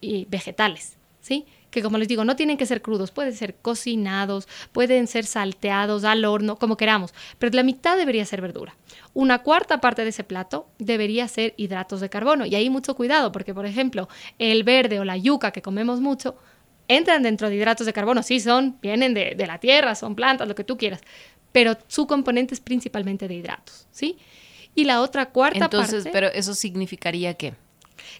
y 0.00 0.26
vegetales, 0.26 0.96
¿sí? 1.20 1.46
Que 1.70 1.82
como 1.82 1.98
les 1.98 2.08
digo, 2.08 2.24
no 2.24 2.36
tienen 2.36 2.56
que 2.56 2.66
ser 2.66 2.82
crudos, 2.82 3.10
pueden 3.10 3.34
ser 3.34 3.56
cocinados, 3.56 4.48
pueden 4.72 5.06
ser 5.06 5.26
salteados 5.26 6.04
al 6.04 6.24
horno, 6.24 6.56
como 6.56 6.76
queramos, 6.76 7.12
pero 7.38 7.54
la 7.54 7.62
mitad 7.62 7.96
debería 7.96 8.24
ser 8.24 8.40
verdura. 8.40 8.76
Una 9.12 9.42
cuarta 9.42 9.80
parte 9.80 10.02
de 10.02 10.10
ese 10.10 10.24
plato 10.24 10.68
debería 10.78 11.26
ser 11.28 11.54
hidratos 11.56 12.00
de 12.00 12.10
carbono. 12.10 12.46
Y 12.46 12.54
ahí 12.54 12.70
mucho 12.70 12.94
cuidado, 12.94 13.32
porque 13.32 13.54
por 13.54 13.66
ejemplo, 13.66 14.08
el 14.38 14.62
verde 14.64 15.00
o 15.00 15.04
la 15.04 15.16
yuca 15.16 15.50
que 15.50 15.62
comemos 15.62 16.00
mucho, 16.00 16.36
entran 16.88 17.22
dentro 17.22 17.48
de 17.48 17.56
hidratos 17.56 17.86
de 17.86 17.92
carbono, 17.92 18.22
sí 18.22 18.40
son, 18.40 18.78
vienen 18.80 19.14
de, 19.14 19.44
la 19.46 19.58
tierra, 19.58 19.94
son 19.94 20.14
plantas, 20.14 20.48
lo 20.48 20.54
que 20.54 20.64
tú 20.64 20.76
quieras, 20.76 21.00
pero 21.52 21.76
su 21.86 22.06
componente 22.06 22.54
es 22.54 22.60
principalmente 22.60 23.28
de 23.28 23.34
hidratos, 23.34 23.86
¿sí? 23.90 24.18
Y 24.74 24.84
la 24.84 25.00
otra 25.00 25.26
cuarta 25.26 25.64
Entonces, 25.64 26.08
pero 26.12 26.28
eso 26.28 26.54
significaría 26.54 27.34
que 27.34 27.54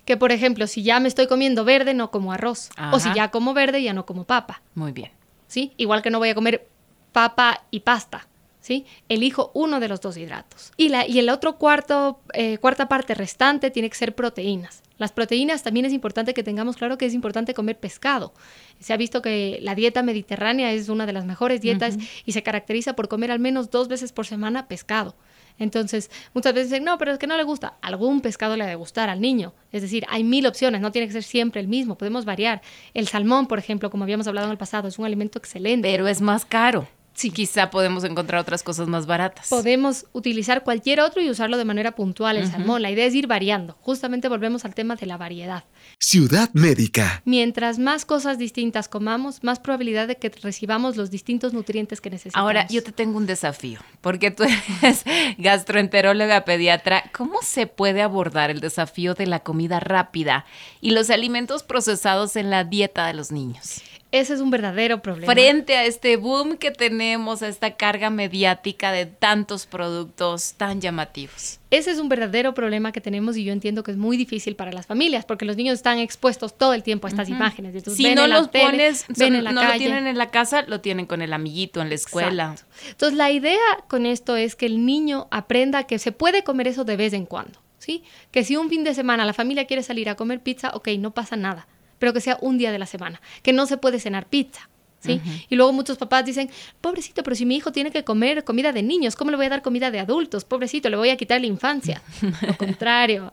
que 0.04 0.16
por 0.16 0.33
ejemplo, 0.33 0.66
si 0.66 0.83
ya 0.83 1.00
me 1.00 1.09
estoy 1.09 1.26
comiendo 1.26 1.64
verde, 1.64 1.94
no 1.94 2.11
como 2.11 2.33
arroz, 2.33 2.71
o 2.92 3.00
si 3.00 3.12
ya 3.14 3.30
como 3.30 3.54
verde, 3.54 3.83
ya 3.83 3.92
no 3.92 4.06
como 4.06 4.25
papa. 4.25 4.62
Muy 4.75 4.92
bien. 4.92 5.11
¿Sí? 5.47 5.73
Igual 5.76 6.02
que 6.02 6.11
no 6.11 6.18
voy 6.18 6.30
a 6.30 6.35
comer 6.35 6.68
papa 7.12 7.64
y 7.71 7.80
pasta. 7.80 8.26
¿Sí? 8.61 8.87
Elijo 9.11 9.50
uno 9.54 9.78
de 9.78 9.88
los 9.88 10.00
dos 10.00 10.16
hidratos. 10.16 10.73
Y, 10.76 10.88
la, 10.88 11.06
y 11.06 11.18
el 11.18 11.28
otro 11.28 11.59
cuarto, 11.59 12.21
eh, 12.33 12.56
cuarta 12.59 12.88
parte 12.88 13.14
restante 13.14 13.71
tiene 13.71 13.90
que 13.90 13.97
ser 13.97 14.14
proteínas. 14.14 14.83
Las 14.96 15.12
proteínas 15.12 15.62
también 15.62 15.86
es 15.86 15.92
importante 15.92 16.34
que 16.34 16.42
tengamos 16.42 16.76
claro 16.76 16.98
que 16.98 17.06
es 17.06 17.14
importante 17.14 17.54
comer 17.54 17.78
pescado. 17.78 18.32
Se 18.78 18.92
ha 18.92 18.96
visto 18.96 19.22
que 19.22 19.58
la 19.60 19.74
dieta 19.74 20.02
mediterránea 20.02 20.72
es 20.72 20.88
una 20.88 21.06
de 21.06 21.12
las 21.12 21.24
mejores 21.24 21.60
dietas 21.60 21.96
y 22.24 22.32
se 22.32 22.42
caracteriza 22.42 22.94
por 22.94 23.08
comer 23.08 23.30
al 23.30 23.40
menos 23.40 23.70
dos 23.70 23.88
veces 23.88 24.12
por 24.12 24.26
semana 24.26 24.68
pescado. 24.68 25.16
Entonces, 25.58 26.10
muchas 26.32 26.52
veces 26.52 26.70
dicen, 26.70 26.84
no, 26.84 26.98
pero 26.98 27.12
es 27.12 27.18
que 27.18 27.26
no 27.26 27.36
le 27.36 27.44
gusta. 27.44 27.74
Algún 27.80 28.20
pescado 28.20 28.56
le 28.56 28.64
ha 28.64 28.66
de 28.66 28.74
gustar 28.74 29.08
al 29.08 29.20
niño. 29.20 29.52
Es 29.70 29.82
decir, 29.82 30.04
hay 30.08 30.24
mil 30.24 30.46
opciones, 30.46 30.80
no 30.80 30.90
tiene 30.90 31.06
que 31.06 31.12
ser 31.12 31.22
siempre 31.22 31.60
el 31.60 31.68
mismo, 31.68 31.96
podemos 31.96 32.24
variar. 32.24 32.60
El 32.92 33.06
salmón, 33.06 33.46
por 33.46 33.58
ejemplo, 33.58 33.90
como 33.90 34.04
habíamos 34.04 34.26
hablado 34.26 34.46
en 34.48 34.52
el 34.52 34.58
pasado, 34.58 34.88
es 34.88 34.98
un 34.98 35.04
alimento 35.04 35.38
excelente. 35.38 35.88
Pero 35.88 36.08
es 36.08 36.20
más 36.20 36.44
caro. 36.44 36.88
Sí. 37.14 37.30
Quizá 37.30 37.71
podemos 37.71 38.04
encontrar 38.04 38.40
otras 38.40 38.62
cosas 38.62 38.88
más 38.88 39.06
baratas. 39.06 39.49
Podemos 39.49 40.06
utilizar 40.12 40.62
cualquier 40.64 41.00
otro 41.00 41.23
y 41.23 41.30
usarlo 41.30 41.56
de 41.56 41.64
manera 41.64 41.92
puntual, 41.94 42.37
el 42.37 42.50
salmón. 42.50 42.83
La 42.83 42.90
idea 42.90 43.06
es 43.06 43.14
ir 43.14 43.26
variando. 43.26 43.76
Justamente 43.80 44.28
volvemos 44.28 44.64
al 44.64 44.75
tema 44.75 44.97
de 44.97 45.06
la 45.06 45.16
variedad. 45.16 45.64
Ciudad 45.99 46.50
Médica. 46.52 47.23
Mientras 47.25 47.78
más 47.78 48.04
cosas 48.04 48.38
distintas 48.38 48.88
comamos, 48.88 49.42
más 49.42 49.61
probabilidad 49.61 50.09
de 50.09 50.16
que 50.16 50.28
recibamos 50.28 50.97
los 50.97 51.11
distintos 51.11 51.52
nutrientes 51.52 52.00
que 52.00 52.11
necesitamos. 52.11 52.44
Ahora, 52.44 52.66
yo 52.68 52.83
te 52.83 52.92
tengo 52.92 53.16
un 53.16 53.26
desafío, 53.26 53.80
porque 54.00 54.30
tú 54.30 54.44
eres 54.44 55.04
gastroenteróloga 55.38 56.44
pediatra. 56.44 57.11
¿Cómo 57.12 57.40
se 57.42 57.66
puede 57.66 58.02
abordar 58.02 58.50
el 58.50 58.61
desafío 58.61 59.14
de 59.14 59.26
la 59.26 59.40
comida 59.40 59.80
rápida 59.80 60.44
y 60.80 60.90
los 60.90 61.11
alimentos 61.11 61.62
procesados 61.62 62.37
en 62.37 62.50
la 62.50 62.64
dieta 62.64 63.06
de 63.06 63.14
los 63.14 63.30
niños? 63.33 63.83
Ese 64.14 64.33
es 64.33 64.40
un 64.40 64.49
verdadero 64.49 65.02
problema. 65.02 65.33
Frente 65.33 65.75
a 65.75 65.85
este 65.85 66.16
boom 66.16 66.56
que 66.56 66.71
tenemos, 66.71 67.42
a 67.42 67.49
esta 67.49 67.75
carga 67.75 68.11
mediática 68.11 68.92
de 68.92 69.06
tantos 69.06 69.66
productos 69.66 70.54
tan 70.54 70.80
llamativos. 70.80 71.59
Ese 71.71 71.90
es 71.90 71.99
un 71.99 72.09
verdadero 72.09 72.54
problema 72.54 72.92
que 72.92 73.00
tenemos 73.00 73.37
y 73.37 73.42
yo 73.42 73.52
entiendo 73.52 73.83
que 73.83 73.90
es 73.90 73.97
muy 73.97 74.16
difícil 74.16 74.54
para 74.54 74.71
las 74.71 74.87
familias 74.87 75.25
porque 75.25 75.44
los 75.44 75.56
niños 75.56 75.75
están 75.75 75.99
expuestos 75.99 76.56
todo 76.56 76.75
el 76.75 76.85
tiempo 76.85 77.09
a 77.09 77.11
estas 77.11 77.28
imágenes. 77.28 77.83
si 77.92 78.14
no 78.14 78.28
los 78.28 78.47
pones, 78.50 79.04
ven 79.09 79.35
en 79.35 79.42
la 79.42 79.50
no 79.50 79.64
lo 79.64 79.73
tienen 79.78 80.06
en 80.06 80.16
la 80.16 80.30
casa, 80.30 80.62
lo 80.62 80.80
tienen 80.80 81.06
con 81.06 81.21
el 81.21 81.33
amiguito 81.33 81.83
en 81.83 81.88
la 81.88 81.97
escuela. 81.97 82.54
Entonces 82.88 83.18
la 83.18 83.33
idea 83.33 83.59
con 83.88 84.06
esto 84.06 84.37
es 84.37 84.54
que 84.54 84.66
el 84.66 84.87
niño 84.87 85.26
aprenda 85.33 85.88
que 85.88 85.99
se 85.99 86.12
puede 86.12 86.44
comer 86.44 86.68
eso 86.68 86.85
de 86.85 86.97
vez 86.97 87.14
en 87.14 87.26
cuando. 87.26 87.59
¿sí? 87.78 88.04
Que 88.30 88.44
si 88.44 88.56
un 88.56 88.68
fin 88.68 88.85
de 88.85 88.94
semana 88.94 89.25
la 89.25 89.33
familia 89.33 89.66
quiere 89.66 89.83
salir 89.83 90.09
a 90.09 90.14
comer 90.14 90.40
pizza, 90.40 90.71
ok, 90.73 90.90
no 91.00 91.11
pasa 91.11 91.35
nada 91.35 91.66
pero 92.04 92.12
que 92.12 92.20
sea 92.20 92.37
un 92.42 92.58
día 92.58 92.70
de 92.70 92.78
la 92.78 92.84
semana, 92.84 93.18
que 93.42 93.54
no 93.54 93.64
se 93.64 93.78
puede 93.78 93.99
cenar 93.99 94.26
pizza. 94.26 94.68
¿Sí? 95.00 95.23
Y 95.49 95.56
luego 95.56 95.73
muchos 95.73 95.96
papás 95.96 96.26
dicen, 96.26 96.50
pobrecito, 96.82 97.23
pero 97.23 97.34
si 97.34 97.46
mi 97.46 97.56
hijo 97.56 97.73
tiene 97.73 97.90
que 97.90 98.04
comer 98.04 98.44
comida 98.44 98.73
de 98.73 98.82
niños, 98.82 99.16
¿cómo 99.16 99.30
le 99.30 99.38
voy 99.38 99.46
a 99.46 99.49
dar 99.49 99.62
comida 99.62 99.90
de 99.90 100.00
adultos? 100.00 100.44
Pobrecito, 100.44 100.90
le 100.90 100.96
voy 100.99 101.08
a 101.08 101.16
quitar 101.16 101.40
la 101.40 101.46
infancia. 101.46 102.02
Lo 102.46 102.58
contrario, 102.58 103.32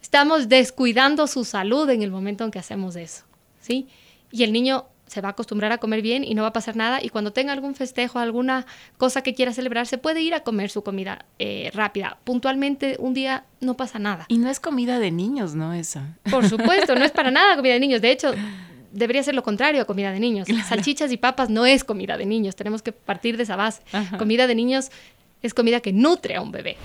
estamos 0.00 0.48
descuidando 0.48 1.26
su 1.26 1.44
salud 1.44 1.90
en 1.90 2.00
el 2.00 2.10
momento 2.10 2.44
en 2.44 2.50
que 2.50 2.58
hacemos 2.58 2.96
eso, 2.96 3.24
¿sí? 3.60 3.86
Y 4.32 4.44
el 4.44 4.52
niño 4.52 4.86
se 5.10 5.20
va 5.20 5.30
a 5.30 5.32
acostumbrar 5.32 5.72
a 5.72 5.78
comer 5.78 6.02
bien 6.02 6.22
y 6.22 6.34
no 6.34 6.42
va 6.42 6.48
a 6.48 6.52
pasar 6.52 6.76
nada. 6.76 7.02
Y 7.02 7.08
cuando 7.08 7.32
tenga 7.32 7.52
algún 7.52 7.74
festejo, 7.74 8.20
alguna 8.20 8.64
cosa 8.96 9.22
que 9.22 9.34
quiera 9.34 9.52
celebrar, 9.52 9.88
se 9.88 9.98
puede 9.98 10.22
ir 10.22 10.34
a 10.34 10.40
comer 10.40 10.70
su 10.70 10.82
comida 10.84 11.24
eh, 11.40 11.70
rápida. 11.74 12.18
Puntualmente, 12.22 12.96
un 13.00 13.12
día 13.12 13.44
no 13.60 13.76
pasa 13.76 13.98
nada. 13.98 14.26
Y 14.28 14.38
no 14.38 14.48
es 14.48 14.60
comida 14.60 15.00
de 15.00 15.10
niños, 15.10 15.56
¿no? 15.56 15.74
Esa. 15.74 16.16
Por 16.30 16.48
supuesto, 16.48 16.94
no 16.94 17.04
es 17.04 17.10
para 17.10 17.30
nada 17.32 17.56
comida 17.56 17.72
de 17.72 17.80
niños. 17.80 18.00
De 18.00 18.12
hecho, 18.12 18.32
debería 18.92 19.24
ser 19.24 19.34
lo 19.34 19.42
contrario 19.42 19.82
a 19.82 19.84
comida 19.84 20.12
de 20.12 20.20
niños. 20.20 20.46
Salchichas 20.68 21.10
y 21.10 21.16
papas 21.16 21.50
no 21.50 21.66
es 21.66 21.82
comida 21.82 22.16
de 22.16 22.26
niños. 22.26 22.54
Tenemos 22.54 22.80
que 22.80 22.92
partir 22.92 23.36
de 23.36 23.42
esa 23.42 23.56
base. 23.56 23.82
Comida 24.16 24.46
de 24.46 24.54
niños 24.54 24.92
es 25.42 25.54
comida 25.54 25.80
que 25.80 25.92
nutre 25.92 26.36
a 26.36 26.40
un 26.40 26.52
bebé. 26.52 26.76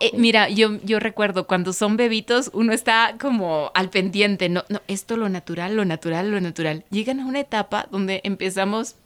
Eh, 0.00 0.12
mira, 0.14 0.48
yo, 0.50 0.78
yo 0.82 1.00
recuerdo 1.00 1.46
cuando 1.46 1.72
son 1.72 1.96
bebitos, 1.96 2.50
uno 2.52 2.72
está 2.72 3.16
como 3.18 3.70
al 3.74 3.88
pendiente, 3.88 4.48
no, 4.48 4.64
no, 4.68 4.82
esto 4.88 5.16
lo 5.16 5.28
natural, 5.28 5.74
lo 5.74 5.84
natural, 5.84 6.30
lo 6.30 6.40
natural. 6.40 6.84
Llegan 6.90 7.20
a 7.20 7.26
una 7.26 7.40
etapa 7.40 7.88
donde 7.90 8.20
empezamos 8.24 8.96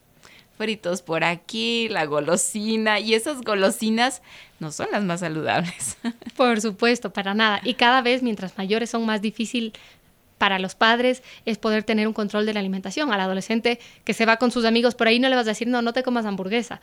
fritos 0.59 1.01
por 1.01 1.25
aquí, 1.25 1.89
la 1.89 2.05
golosina, 2.07 2.99
y 2.99 3.15
esas 3.15 3.41
golosinas 3.41 4.21
no 4.59 4.73
son 4.73 4.89
las 4.93 5.03
más 5.03 5.21
saludables. 5.21 5.97
Por 6.37 6.61
supuesto, 6.61 7.11
para 7.11 7.33
nada. 7.33 7.63
Y 7.65 7.75
cada 7.75 8.03
vez, 8.03 8.23
mientras 8.23 8.59
mayores, 8.59 8.91
son 8.91 9.07
más 9.07 9.23
difícil 9.23 9.73
para 10.37 10.59
los 10.59 10.75
padres 10.75 11.23
es 11.45 11.59
poder 11.59 11.85
tener 11.85 12.09
un 12.09 12.15
control 12.15 12.47
de 12.47 12.55
la 12.55 12.61
alimentación. 12.61 13.13
Al 13.13 13.21
adolescente 13.21 13.79
que 14.05 14.15
se 14.15 14.25
va 14.25 14.39
con 14.39 14.51
sus 14.51 14.65
amigos 14.65 14.95
por 14.95 15.07
ahí 15.07 15.19
no 15.19 15.29
le 15.29 15.37
vas 15.37 15.47
a 15.47 15.51
decir, 15.51 15.69
no, 15.69 15.83
no 15.83 15.93
te 15.93 16.03
comas 16.03 16.25
hamburguesa. 16.25 16.81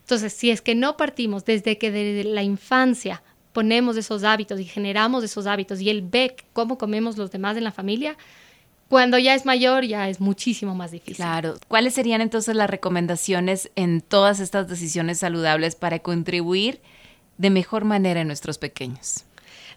Entonces, 0.00 0.32
si 0.32 0.50
es 0.50 0.60
que 0.60 0.74
no 0.74 0.96
partimos 0.96 1.44
desde 1.44 1.78
que 1.78 1.92
desde 1.92 2.28
la 2.28 2.42
infancia 2.42 3.22
ponemos 3.56 3.96
esos 3.96 4.22
hábitos 4.22 4.60
y 4.60 4.66
generamos 4.66 5.24
esos 5.24 5.46
hábitos 5.46 5.80
y 5.80 5.88
él 5.88 6.02
ve 6.02 6.36
cómo 6.52 6.76
comemos 6.76 7.16
los 7.16 7.30
demás 7.30 7.56
en 7.56 7.64
la 7.64 7.72
familia, 7.72 8.18
cuando 8.90 9.16
ya 9.16 9.34
es 9.34 9.46
mayor 9.46 9.82
ya 9.86 10.10
es 10.10 10.20
muchísimo 10.20 10.74
más 10.74 10.90
difícil. 10.90 11.16
Claro. 11.16 11.54
¿Cuáles 11.66 11.94
serían 11.94 12.20
entonces 12.20 12.54
las 12.54 12.68
recomendaciones 12.68 13.70
en 13.74 14.02
todas 14.02 14.40
estas 14.40 14.68
decisiones 14.68 15.20
saludables 15.20 15.74
para 15.74 16.00
contribuir 16.00 16.82
de 17.38 17.48
mejor 17.48 17.86
manera 17.86 18.20
en 18.20 18.26
nuestros 18.26 18.58
pequeños? 18.58 19.24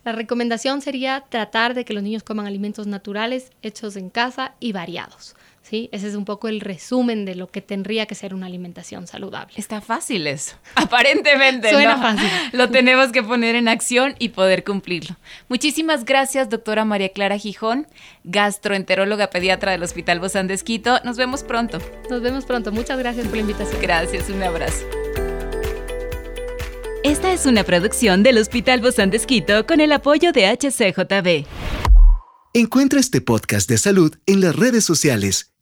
La 0.03 0.11
recomendación 0.11 0.81
sería 0.81 1.23
tratar 1.29 1.73
de 1.73 1.85
que 1.85 1.93
los 1.93 2.03
niños 2.03 2.23
coman 2.23 2.47
alimentos 2.47 2.85
naturales, 2.85 3.53
hechos 3.61 3.95
en 3.95 4.09
casa 4.09 4.55
y 4.59 4.73
variados. 4.73 5.37
¿Sí? 5.69 5.89
Ese 5.91 6.07
es 6.07 6.15
un 6.15 6.25
poco 6.25 6.47
el 6.47 6.61
resumen 6.61 7.25
de 7.25 7.35
lo 7.35 7.47
que 7.47 7.61
tendría 7.61 8.05
que 8.05 8.15
ser 8.15 8.33
una 8.33 8.47
alimentación 8.47 9.07
saludable. 9.07 9.53
Está 9.57 9.81
fácil 9.81 10.27
eso. 10.27 10.55
Aparentemente. 10.75 11.69
Suena 11.69 11.97
fácil. 11.97 12.27
Lo 12.53 12.69
tenemos 12.69 13.11
que 13.11 13.21
poner 13.21 13.55
en 13.55 13.67
acción 13.67 14.15
y 14.19 14.29
poder 14.29 14.63
cumplirlo. 14.63 15.15
Muchísimas 15.47 16.05
gracias, 16.05 16.49
doctora 16.49 16.85
María 16.85 17.09
Clara 17.09 17.37
Gijón, 17.37 17.87
gastroenteróloga 18.23 19.29
pediatra 19.29 19.71
del 19.71 19.83
Hospital 19.83 20.19
Bozán 20.19 20.47
de 20.47 20.55
Esquito. 20.55 20.99
Nos 21.03 21.17
vemos 21.17 21.43
pronto. 21.43 21.79
Nos 22.09 22.21
vemos 22.21 22.45
pronto. 22.45 22.71
Muchas 22.71 22.97
gracias 22.97 23.27
por 23.27 23.35
la 23.35 23.41
invitación. 23.41 23.81
Gracias, 23.81 24.29
un 24.29 24.41
abrazo. 24.41 24.85
Esta 27.03 27.31
es 27.31 27.45
una 27.45 27.63
producción 27.63 28.23
del 28.23 28.37
Hospital 28.37 28.81
Bozán 28.81 29.09
de 29.09 29.17
Esquito 29.17 29.65
con 29.65 29.79
el 29.79 29.91
apoyo 29.91 30.31
de 30.31 30.47
HCJB. 30.47 31.47
Encuentra 32.53 32.99
este 32.99 33.21
podcast 33.21 33.69
de 33.69 33.77
salud 33.77 34.15
en 34.25 34.41
las 34.41 34.55
redes 34.55 34.83
sociales 34.83 35.53